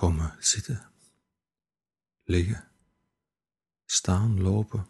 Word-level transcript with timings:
komen 0.00 0.36
zitten, 0.38 0.92
liggen, 2.24 2.70
staan, 3.84 4.40
lopen. 4.40 4.88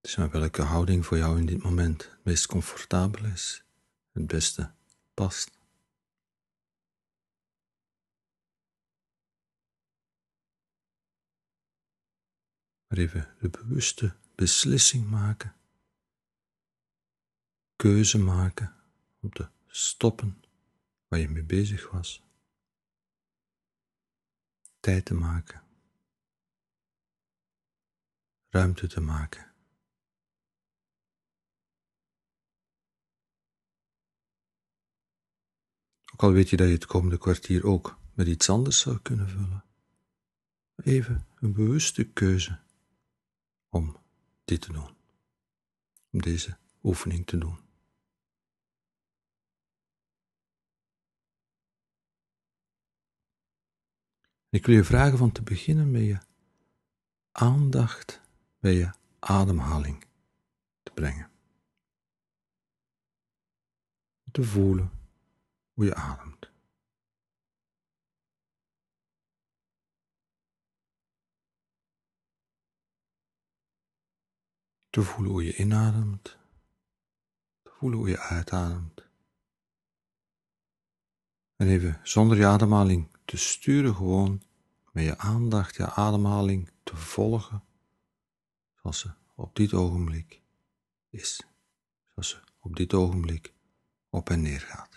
Dus 0.00 0.16
maar 0.16 0.30
welke 0.30 0.62
houding 0.62 1.06
voor 1.06 1.16
jou 1.16 1.38
in 1.38 1.46
dit 1.46 1.62
moment 1.62 2.02
het 2.02 2.24
meest 2.24 2.46
comfortabel 2.46 3.24
is, 3.24 3.64
het 4.12 4.26
beste 4.26 4.74
past. 5.14 5.58
Maar 12.86 12.98
even 12.98 13.36
de 13.40 13.48
bewuste 13.48 14.16
beslissing 14.34 15.10
maken, 15.10 15.56
keuze 17.76 18.18
maken 18.18 18.76
om 19.20 19.30
te 19.30 19.48
stoppen 19.66 20.44
waar 21.08 21.20
je 21.20 21.28
mee 21.28 21.44
bezig 21.44 21.90
was. 21.90 22.24
Tijd 24.80 25.04
te 25.04 25.14
maken, 25.14 25.62
ruimte 28.48 28.86
te 28.86 29.00
maken. 29.00 29.54
Ook 36.12 36.22
al 36.22 36.32
weet 36.32 36.50
je 36.50 36.56
dat 36.56 36.66
je 36.66 36.72
het 36.72 36.86
komende 36.86 37.18
kwartier 37.18 37.66
ook 37.66 37.98
met 38.14 38.26
iets 38.26 38.50
anders 38.50 38.80
zou 38.80 38.98
kunnen 38.98 39.28
vullen. 39.28 39.64
Even 40.76 41.26
een 41.40 41.52
bewuste 41.52 42.04
keuze 42.04 42.60
om 43.68 43.96
dit 44.44 44.60
te 44.60 44.72
doen, 44.72 44.96
om 46.10 46.20
deze 46.20 46.56
oefening 46.82 47.26
te 47.26 47.38
doen. 47.38 47.65
Ik 54.48 54.66
wil 54.66 54.74
je 54.74 54.84
vragen 54.84 55.18
van 55.18 55.32
te 55.32 55.42
beginnen 55.42 55.90
met 55.90 56.02
je 56.02 56.18
aandacht 57.32 58.20
bij 58.58 58.74
je 58.74 58.92
ademhaling 59.18 60.06
te 60.82 60.92
brengen. 60.92 61.30
Te 64.32 64.42
voelen 64.42 64.90
hoe 65.72 65.84
je 65.84 65.94
ademt. 65.94 66.50
Te 74.90 75.02
voelen 75.02 75.32
hoe 75.32 75.44
je 75.44 75.56
inademt. 75.56 76.38
Te 77.62 77.70
voelen 77.70 77.98
hoe 77.98 78.08
je 78.08 78.18
uitademt. 78.18 79.08
En 81.56 81.68
even 81.68 82.00
zonder 82.02 82.36
je 82.36 82.46
ademhaling 82.46 83.15
te 83.26 83.36
sturen, 83.36 83.94
gewoon 83.94 84.42
met 84.92 85.04
je 85.04 85.18
aandacht 85.18 85.76
je 85.76 85.90
ademhaling 85.90 86.70
te 86.82 86.96
volgen, 86.96 87.62
zoals 88.74 88.98
ze 88.98 89.10
op 89.34 89.56
dit 89.56 89.74
ogenblik 89.74 90.40
is, 91.10 91.42
zoals 92.06 92.28
ze 92.28 92.38
op 92.60 92.76
dit 92.76 92.94
ogenblik 92.94 93.52
op 94.10 94.30
en 94.30 94.42
neer 94.42 94.60
gaat. 94.60 94.95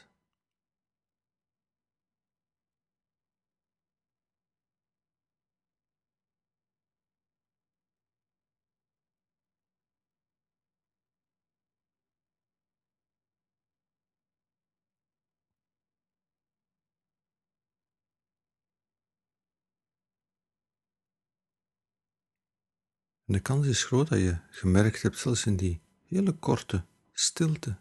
En 23.30 23.36
de 23.36 23.42
kans 23.42 23.68
is 23.68 23.84
groot 23.84 24.08
dat 24.08 24.20
je 24.20 24.40
gemerkt 24.50 25.02
hebt, 25.02 25.18
zelfs 25.18 25.46
in 25.46 25.56
die 25.56 25.82
hele 26.06 26.34
korte 26.34 26.86
stilte, 27.12 27.78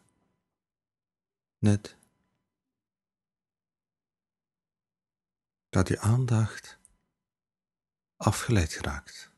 net, 1.58 1.96
dat 5.68 5.88
je 5.88 6.00
aandacht 6.00 6.78
afgeleid 8.16 8.72
geraakt. 8.72 9.30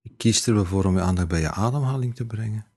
Je 0.00 0.16
kiest 0.16 0.46
er 0.46 0.54
wel 0.54 0.64
voor 0.64 0.84
om 0.84 0.96
je 0.96 1.02
aandacht 1.02 1.28
bij 1.28 1.40
je 1.40 1.50
ademhaling 1.50 2.14
te 2.14 2.26
brengen, 2.26 2.70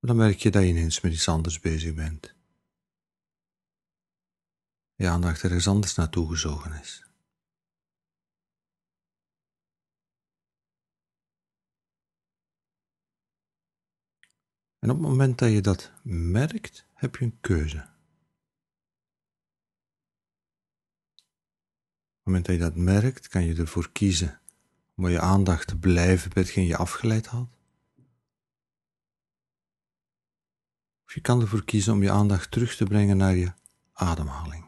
dan 0.00 0.16
merk 0.16 0.38
je 0.38 0.50
dat 0.50 0.62
je 0.62 0.68
ineens 0.68 1.00
met 1.00 1.12
iets 1.12 1.28
anders 1.28 1.60
bezig 1.60 1.94
bent. 1.94 2.34
Je 4.94 5.08
aandacht 5.08 5.42
ergens 5.42 5.68
anders 5.68 5.94
naartoe 5.94 6.28
gezogen 6.28 6.72
is. 6.72 7.07
En 14.78 14.90
op 14.90 14.98
het 14.98 15.06
moment 15.06 15.38
dat 15.38 15.50
je 15.50 15.60
dat 15.60 15.92
merkt, 16.02 16.86
heb 16.94 17.16
je 17.16 17.24
een 17.24 17.40
keuze. 17.40 17.76
Op 17.76 17.84
het 22.14 22.24
moment 22.24 22.46
dat 22.46 22.54
je 22.54 22.60
dat 22.60 22.76
merkt, 22.76 23.28
kan 23.28 23.44
je 23.44 23.54
ervoor 23.56 23.92
kiezen 23.92 24.40
om 24.96 25.08
je 25.08 25.20
aandacht 25.20 25.66
te 25.66 25.78
blijven 25.78 26.30
bij 26.30 26.42
hetgeen 26.42 26.66
je 26.66 26.76
afgeleid 26.76 27.26
had. 27.26 27.48
Of 31.04 31.14
je 31.14 31.20
kan 31.20 31.40
ervoor 31.40 31.64
kiezen 31.64 31.92
om 31.92 32.02
je 32.02 32.10
aandacht 32.10 32.50
terug 32.50 32.76
te 32.76 32.84
brengen 32.84 33.16
naar 33.16 33.36
je 33.36 33.52
ademhaling. 33.92 34.66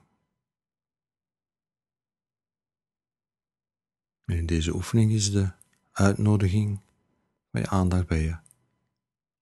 En 4.25 4.37
in 4.37 4.47
deze 4.47 4.75
oefening 4.75 5.13
is 5.13 5.31
de 5.31 5.53
uitnodiging 5.93 6.81
om 7.53 7.61
je 7.61 7.69
aandacht 7.69 8.07
bij 8.07 8.23
je 8.23 8.39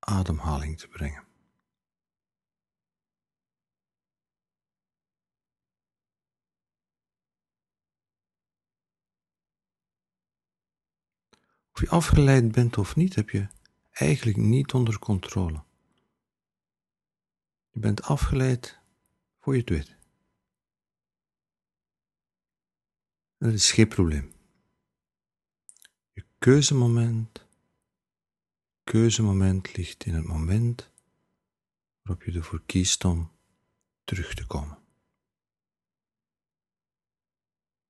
ademhaling 0.08 0.78
te 0.78 0.88
brengen. 0.88 1.26
Of 11.72 11.80
je 11.80 11.88
afgeleid 11.88 12.52
bent 12.52 12.78
of 12.78 12.96
niet, 12.96 13.14
heb 13.14 13.30
je 13.30 13.48
eigenlijk 13.91 14.36
niet 14.36 14.72
onder 14.72 14.98
controle. 14.98 15.62
Je 17.70 17.80
bent 17.80 18.02
afgeleid 18.02 18.78
voor 19.38 19.56
je 19.56 19.62
het 19.75 19.96
dat 23.38 23.52
is 23.52 23.72
geen 23.72 23.88
probleem. 23.88 24.32
Je 26.12 26.25
keuzemoment 26.38 27.47
keuzemoment 28.88 29.76
ligt 29.76 30.04
in 30.04 30.15
het 30.15 30.25
moment 30.25 30.91
waarop 32.03 32.25
je 32.25 32.32
ervoor 32.32 32.62
kiest 32.66 33.04
om 33.04 33.31
terug 34.04 34.34
te 34.34 34.47
komen. 34.47 34.78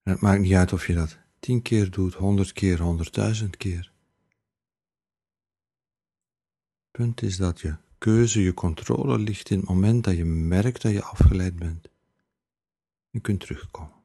En 0.03 0.13
het 0.13 0.21
maakt 0.21 0.41
niet 0.41 0.55
uit 0.55 0.73
of 0.73 0.87
je 0.87 0.95
dat 0.95 1.19
tien 1.41 1.63
keer 1.63 1.91
doet, 1.91 2.15
honderd 2.15 2.53
keer, 2.53 2.81
honderdduizend 2.81 3.57
keer. 3.57 3.93
Het 6.83 6.91
punt 6.91 7.23
is 7.23 7.37
dat 7.37 7.61
je 7.61 7.77
keuze, 7.99 8.43
je 8.43 8.55
controle 8.55 9.19
ligt 9.19 9.51
in 9.51 9.59
het 9.59 9.69
moment 9.69 10.05
dat 10.05 10.17
je 10.17 10.25
merkt 10.25 10.83
dat 10.83 10.93
je 10.93 11.03
afgeleid 11.03 11.57
bent 11.57 11.89
en 13.11 13.21
kunt 13.21 13.41
terugkomen. 13.41 13.98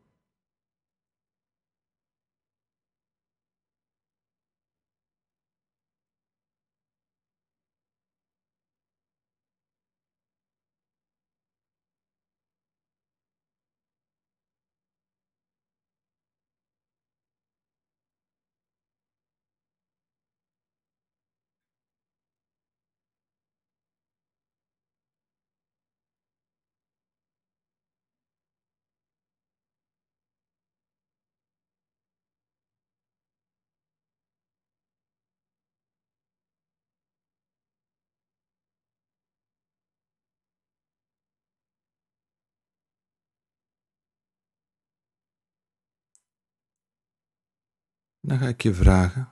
Dan 48.26 48.38
ga 48.38 48.48
ik 48.48 48.62
je 48.62 48.74
vragen 48.74 49.30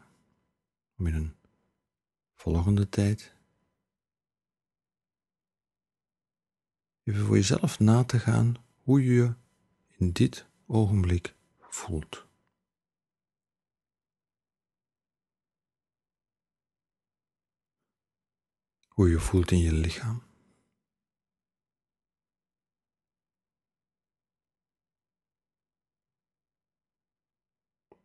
om 0.98 1.08
in 1.08 1.14
een 1.14 1.36
volgende 2.36 2.90
tijd 2.90 3.36
even 7.04 7.26
voor 7.26 7.36
jezelf 7.36 7.80
na 7.80 8.04
te 8.04 8.20
gaan 8.20 8.56
hoe 8.84 9.04
je 9.04 9.14
je 9.14 9.34
in 9.98 10.12
dit 10.12 10.46
ogenblik 10.66 11.36
voelt. 11.60 12.26
Hoe 18.88 19.10
je 19.10 19.20
voelt 19.20 19.52
in 19.52 19.60
je 19.60 19.74
lichaam. 19.74 20.31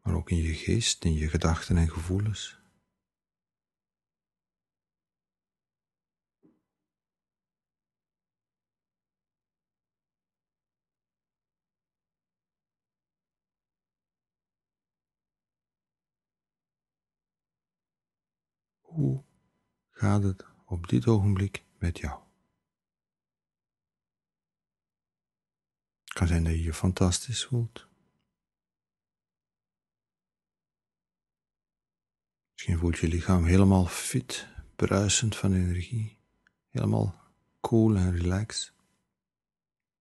Maar 0.07 0.15
ook 0.15 0.31
in 0.31 0.37
je 0.37 0.55
geest, 0.55 1.05
in 1.05 1.15
je 1.15 1.29
gedachten 1.29 1.77
en 1.77 1.91
gevoelens. 1.91 2.59
Hoe 18.81 19.25
gaat 19.91 20.23
het 20.23 20.45
op 20.65 20.89
dit 20.89 21.07
ogenblik 21.07 21.65
met 21.79 21.99
jou? 21.99 22.21
Het 26.05 26.13
kan 26.13 26.27
zijn 26.27 26.45
dat 26.45 26.53
je 26.53 26.63
je 26.63 26.75
fantastisch 26.75 27.45
voelt. 27.45 27.87
Misschien 32.57 32.79
voelt 32.79 32.99
je 32.99 33.09
lichaam 33.09 33.45
helemaal 33.45 33.87
fit, 33.87 34.49
bruisend 34.77 35.37
van 35.37 35.53
energie, 35.53 36.19
helemaal 36.69 37.15
cool 37.61 37.97
en 37.97 38.17
relaxed. 38.17 38.73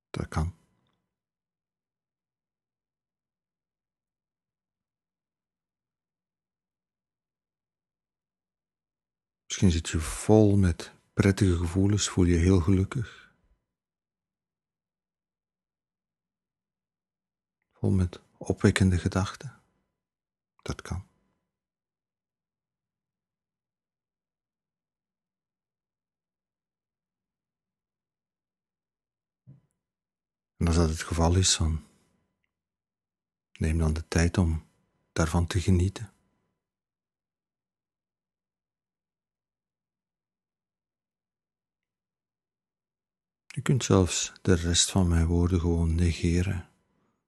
Dat 0.09 0.27
kan. 0.27 0.55
Misschien 9.45 9.71
zit 9.71 9.89
je 9.89 9.99
vol 9.99 10.57
met 10.57 10.93
prettige 11.13 11.57
gevoelens, 11.57 12.09
voel 12.09 12.25
je 12.25 12.37
heel 12.37 12.59
gelukkig. 12.59 13.33
Vol 17.71 17.91
met 17.91 18.21
opwekkende 18.37 18.97
gedachten. 18.97 19.61
Dat 20.61 20.81
kan. 20.81 21.14
En 30.65 30.71
als 30.71 30.79
dat 30.79 30.89
het 30.89 31.01
geval 31.01 31.35
is, 31.35 31.57
dan 31.57 31.83
neem 33.57 33.77
dan 33.77 33.93
de 33.93 34.07
tijd 34.07 34.37
om 34.37 34.65
daarvan 35.11 35.47
te 35.47 35.61
genieten. 35.61 36.13
Je 43.47 43.61
kunt 43.61 43.83
zelfs 43.83 44.33
de 44.41 44.53
rest 44.53 44.91
van 44.91 45.07
mijn 45.07 45.25
woorden 45.25 45.59
gewoon 45.59 45.95
negeren 45.95 46.69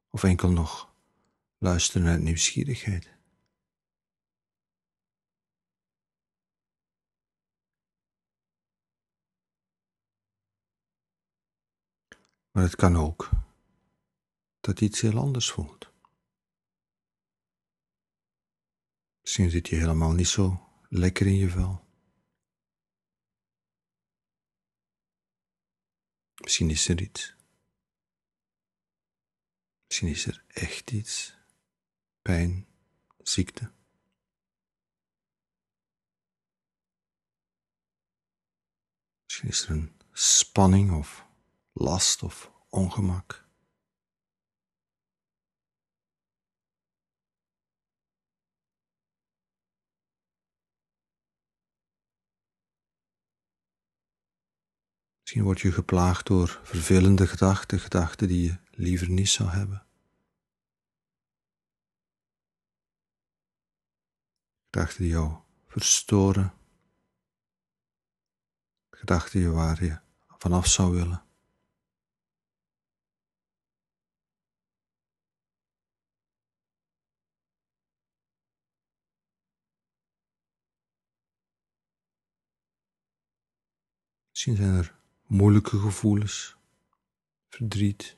of 0.10 0.24
enkel 0.24 0.52
nog 0.52 0.94
luisteren 1.58 2.08
uit 2.08 2.22
nieuwsgierigheid. 2.22 3.17
Maar 12.58 12.66
het 12.66 12.76
kan 12.76 12.96
ook 12.96 13.30
dat 14.60 14.82
iets 14.82 15.02
heel 15.02 15.18
anders 15.18 15.52
voelt. 15.52 15.92
Misschien 19.22 19.50
zit 19.50 19.68
je 19.68 19.76
helemaal 19.76 20.12
niet 20.12 20.28
zo 20.28 20.70
lekker 20.90 21.28
in 21.28 21.36
je 21.36 21.50
vel. 21.50 21.86
Misschien 26.36 26.70
is 26.70 26.88
er 26.88 27.02
iets. 27.02 27.36
Misschien 29.86 30.08
is 30.08 30.26
er 30.26 30.44
echt 30.48 30.92
iets. 30.92 31.36
Pijn, 32.22 32.68
ziekte. 33.18 33.72
Misschien 39.24 39.50
is 39.50 39.64
er 39.64 39.70
een 39.70 40.02
spanning 40.12 40.92
of 40.92 41.27
last 41.78 42.24
of 42.24 42.52
ongemak. 42.70 43.46
Misschien 55.22 55.44
word 55.44 55.60
je 55.60 55.72
geplaagd 55.72 56.26
door 56.26 56.60
vervelende 56.64 57.28
gedachten, 57.28 57.80
gedachten 57.80 58.28
die 58.28 58.44
je 58.44 58.58
liever 58.72 59.10
niet 59.10 59.30
zou 59.30 59.50
hebben. 59.50 59.86
Gedachten 64.70 65.02
die 65.02 65.12
jou 65.12 65.36
verstoren. 65.68 66.54
Gedachten 68.90 69.54
waar 69.54 69.84
je 69.84 70.00
vanaf 70.38 70.68
zou 70.68 70.96
willen. 70.96 71.27
Zijn 84.56 84.76
er 84.76 84.96
moeilijke 85.26 85.80
gevoelens, 85.80 86.58
verdriet, 87.48 88.18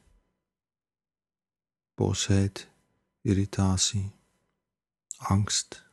boosheid, 1.96 2.70
irritatie, 3.22 4.12
angst. 5.18 5.90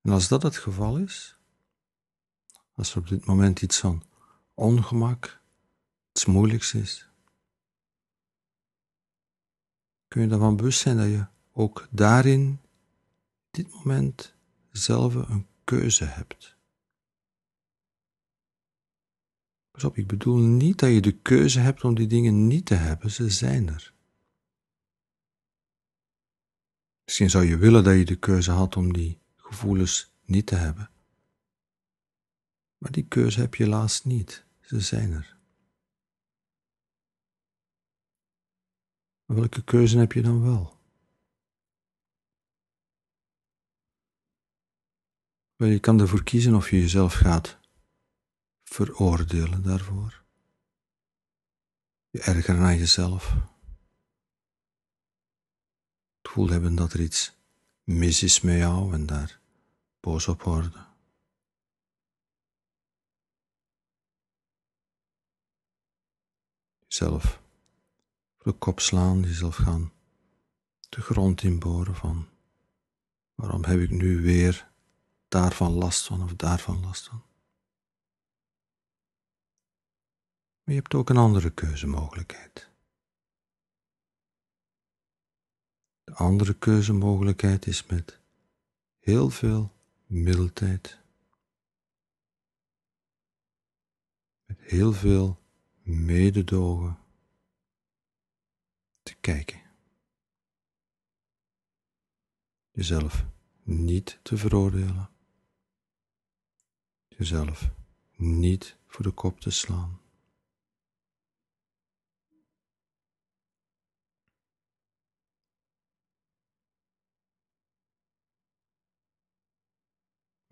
En 0.00 0.12
als 0.12 0.28
dat 0.28 0.42
het 0.42 0.56
geval 0.56 0.98
is, 0.98 1.38
als 2.74 2.94
er 2.94 2.98
op 2.98 3.08
dit 3.08 3.24
moment 3.24 3.62
iets 3.62 3.78
van 3.78 4.02
ongemak, 4.54 5.40
iets 6.10 6.24
moeilijks 6.24 6.74
is, 6.74 7.13
kun 10.14 10.22
je 10.22 10.30
ervan 10.30 10.56
bewust 10.56 10.80
zijn 10.80 10.96
dat 10.96 11.06
je 11.06 11.26
ook 11.52 11.88
daarin, 11.90 12.60
dit 13.50 13.72
moment, 13.72 14.34
zelf 14.70 15.14
een 15.14 15.46
keuze 15.64 16.04
hebt. 16.04 16.56
Pas 19.70 19.84
op, 19.84 19.96
ik 19.96 20.06
bedoel 20.06 20.36
niet 20.36 20.78
dat 20.78 20.90
je 20.90 21.00
de 21.00 21.12
keuze 21.12 21.60
hebt 21.60 21.84
om 21.84 21.94
die 21.94 22.06
dingen 22.06 22.46
niet 22.46 22.66
te 22.66 22.74
hebben, 22.74 23.10
ze 23.10 23.30
zijn 23.30 23.68
er. 23.68 23.92
Misschien 27.04 27.30
zou 27.30 27.44
je 27.44 27.56
willen 27.56 27.84
dat 27.84 27.96
je 27.96 28.04
de 28.04 28.16
keuze 28.16 28.50
had 28.50 28.76
om 28.76 28.92
die 28.92 29.18
gevoelens 29.36 30.12
niet 30.24 30.46
te 30.46 30.54
hebben. 30.54 30.90
Maar 32.78 32.90
die 32.90 33.06
keuze 33.08 33.40
heb 33.40 33.54
je 33.54 33.64
helaas 33.64 34.04
niet, 34.04 34.44
ze 34.60 34.80
zijn 34.80 35.12
er. 35.12 35.36
Welke 39.26 39.64
keuze 39.64 39.98
heb 39.98 40.12
je 40.12 40.22
dan 40.22 40.42
wel? 40.42 40.72
Wel, 45.56 45.68
je 45.68 45.80
kan 45.80 46.00
ervoor 46.00 46.22
kiezen 46.22 46.54
of 46.54 46.70
je 46.70 46.80
jezelf 46.80 47.14
gaat 47.14 47.58
veroordelen 48.62 49.62
daarvoor. 49.62 50.24
Je 52.10 52.20
ergeren 52.20 52.62
aan 52.62 52.76
jezelf. 52.76 53.32
Het 56.16 56.32
gevoel 56.32 56.48
hebben 56.48 56.74
dat 56.74 56.92
er 56.92 57.00
iets 57.00 57.32
mis 57.82 58.22
is 58.22 58.40
met 58.40 58.56
jou 58.56 58.92
en 58.94 59.06
daar 59.06 59.40
boos 60.00 60.28
op 60.28 60.42
worden. 60.42 60.86
Jezelf 66.86 67.43
de 68.44 68.52
kop 68.52 68.80
slaan, 68.80 69.22
jezelf 69.22 69.56
gaan 69.56 69.92
de 70.88 71.00
grond 71.00 71.42
inboren 71.42 71.94
van 71.94 72.28
waarom 73.34 73.64
heb 73.64 73.80
ik 73.80 73.90
nu 73.90 74.22
weer 74.22 74.70
daarvan 75.28 75.72
last 75.72 76.06
van 76.06 76.22
of 76.22 76.34
daarvan 76.34 76.80
last 76.80 77.08
van. 77.08 77.22
Maar 80.62 80.74
je 80.74 80.80
hebt 80.80 80.94
ook 80.94 81.10
een 81.10 81.16
andere 81.16 81.50
keuzemogelijkheid. 81.50 82.70
De 86.04 86.14
De 86.14 86.14
andere 86.14 86.54
keuzemogelijkheid 86.54 87.66
is 87.66 87.86
met 87.86 88.20
heel 88.98 89.30
veel 89.30 89.72
mildheid, 90.06 90.98
met 94.44 94.60
heel 94.60 94.92
veel 94.92 95.40
mededogen 95.82 97.03
te 99.04 99.14
kijken. 99.20 99.62
Jezelf 102.70 103.24
niet 103.62 104.18
te 104.22 104.36
veroordelen, 104.36 105.10
jezelf 107.08 107.70
niet 108.16 108.76
voor 108.86 109.04
de 109.04 109.12
kop 109.12 109.40
te 109.40 109.50
slaan. 109.50 110.02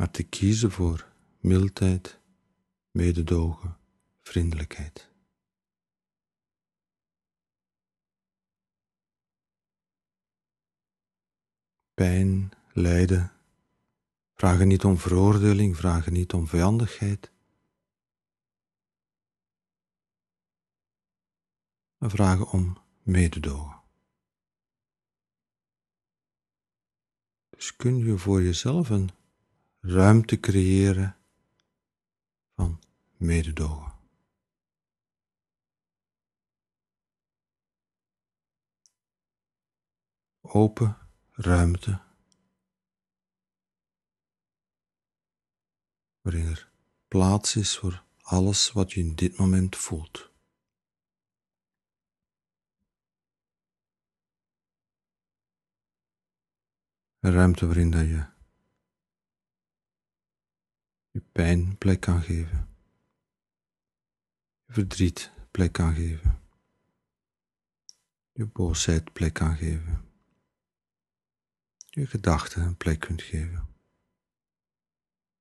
maar 0.02 0.10
te 0.10 0.22
kiezen 0.22 0.70
voor 0.70 1.12
mildheid, 1.40 2.20
mededogen, 2.90 3.76
vriendelijkheid. 4.22 5.11
Pijn, 11.94 12.50
lijden, 12.72 13.32
vragen 14.34 14.68
niet 14.68 14.84
om 14.84 14.98
veroordeling, 14.98 15.76
vragen 15.76 16.12
niet 16.12 16.32
om 16.32 16.46
vijandigheid, 16.46 17.32
maar 21.96 22.10
vragen 22.10 22.50
om 22.50 22.78
mededogen. 23.02 23.80
Dus 27.50 27.76
kun 27.76 27.96
je 27.98 28.18
voor 28.18 28.42
jezelf 28.42 28.90
een 28.90 29.10
ruimte 29.80 30.40
creëren 30.40 31.16
van 32.54 32.80
mededogen. 33.16 33.92
Open 40.40 41.01
ruimte. 41.32 42.00
Waarin 46.20 46.46
er 46.46 46.70
plaats 47.08 47.56
is 47.56 47.78
voor 47.78 48.04
alles 48.22 48.72
wat 48.72 48.92
je 48.92 49.00
in 49.00 49.14
dit 49.14 49.36
moment 49.36 49.76
voelt. 49.76 50.30
Een 57.18 57.32
ruimte 57.32 57.66
waarin 57.66 57.90
dat 57.90 58.06
je 58.06 58.30
je 61.10 61.20
pijn 61.20 61.78
plek 61.78 62.00
kan 62.00 62.22
geven, 62.22 62.68
je 64.64 64.72
verdriet 64.72 65.32
plek 65.50 65.72
kan 65.72 65.94
geven, 65.94 66.40
je 68.32 68.46
boosheid 68.46 69.12
plek 69.12 69.32
kan 69.32 69.56
geven, 69.56 70.11
je 71.94 72.06
gedachten 72.06 72.62
een 72.62 72.76
plek 72.76 73.00
kunt 73.00 73.22
geven. 73.22 73.68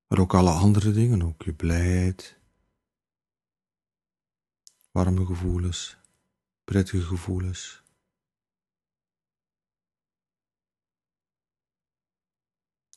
Maar 0.08 0.20
ook 0.20 0.34
alle 0.34 0.52
andere 0.52 0.92
dingen, 0.92 1.22
ook 1.22 1.44
je 1.44 1.54
blijheid, 1.54 2.38
warme 4.92 5.26
gevoelens, 5.26 5.98
prettige 6.64 7.06
gevoelens. 7.06 7.84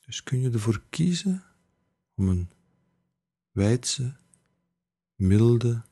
Dus 0.06 0.22
kun 0.22 0.40
je 0.40 0.50
ervoor 0.50 0.82
kiezen 0.90 1.44
om 2.14 2.28
een 2.28 2.50
wijdse, 3.50 4.16
milde, 5.14 5.84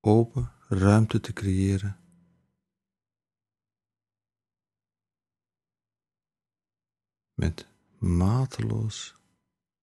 open 0.00 0.52
ruimte 0.68 1.20
te 1.20 1.32
creëren. 1.32 2.01
Met 7.42 7.66
mateloos 7.98 9.14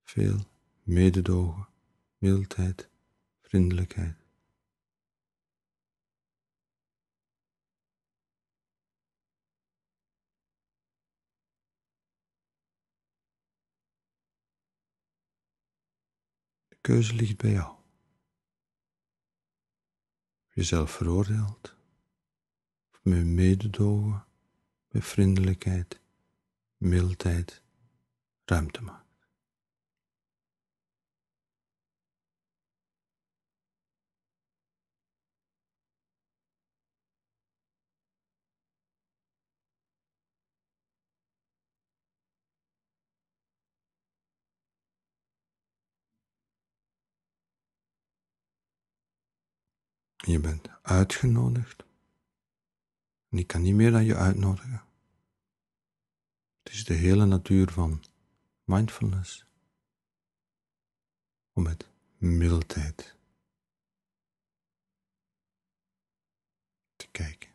veel 0.04 0.40
mededogen, 0.84 1.68
mildheid, 2.18 2.90
vriendelijkheid. 3.42 4.18
keuze 16.82 17.16
ligt 17.16 17.38
bij 17.38 17.52
jou. 17.52 17.76
Of 20.48 20.54
jezelf 20.54 20.92
veroordeelt, 20.92 21.76
of 22.92 23.00
met 23.04 23.26
mededogen, 23.26 24.26
met 24.88 25.06
vriendelijkheid, 25.06 25.99
mildheid 26.80 27.62
ruimte 28.46 28.82
maakt. 28.82 29.08
Je 50.16 50.40
bent 50.40 50.70
uitgenodigd. 50.82 51.84
En 53.30 53.38
ik 53.38 53.48
kan 53.48 53.62
niet 53.62 53.76
meer 53.76 53.92
dan 53.92 54.04
je 54.04 54.16
uitnodigen. 54.16 54.89
Is 56.70 56.84
de 56.84 56.94
hele 56.94 57.26
natuur 57.26 57.72
van 57.72 58.04
mindfulness 58.64 59.46
om 61.54 61.64
met 61.64 61.90
mildheid 62.18 63.16
te 66.96 67.08
kijken. 67.12 67.50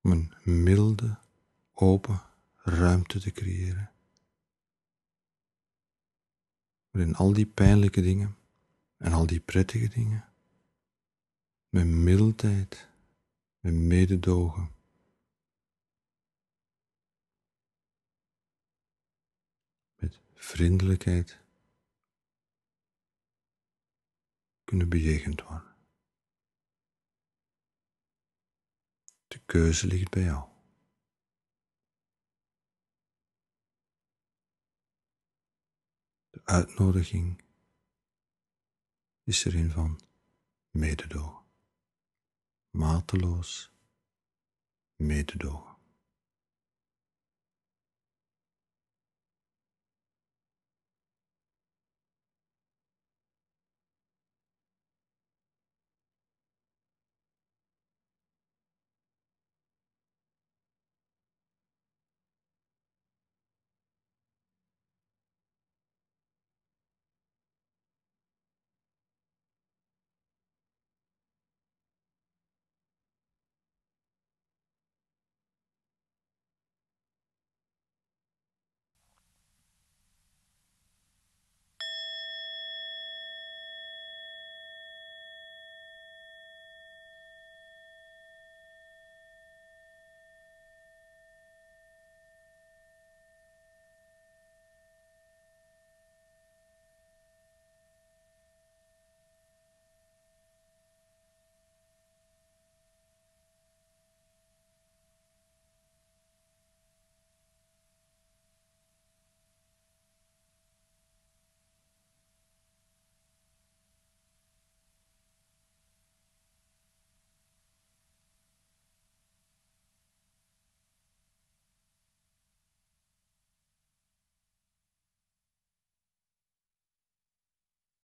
Om 0.00 0.10
een 0.10 0.32
milde, 0.62 1.18
open 1.72 2.22
ruimte 2.56 3.20
te 3.20 3.30
creëren. 3.30 3.92
Waarin 6.90 7.14
al 7.14 7.32
die 7.32 7.46
pijnlijke 7.46 8.00
dingen 8.00 8.36
en 8.96 9.12
al 9.12 9.26
die 9.26 9.40
prettige 9.40 9.88
dingen 9.88 10.28
met 11.70 11.86
mildheid, 11.86 12.88
met 13.60 13.72
mededogen, 13.72 14.74
met 19.96 20.20
vriendelijkheid 20.34 21.38
kunnen 24.64 24.88
bejegend 24.88 25.42
worden. 25.42 25.74
De 29.28 29.40
keuze 29.46 29.86
ligt 29.86 30.10
bij 30.10 30.22
jou. 30.22 30.48
uitnodiging 36.50 37.42
is 39.22 39.44
er 39.44 39.54
een 39.54 39.70
van 39.70 40.00
mededogen. 40.70 41.39
Mateloos 42.72 43.70
mededogen. 44.98 45.69